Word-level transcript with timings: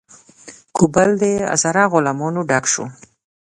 کابل 0.77 1.09
له 1.21 1.27
هزاره 1.51 1.83
غلامانو 1.93 2.41
ډک 2.49 2.65
شو. 2.73 2.85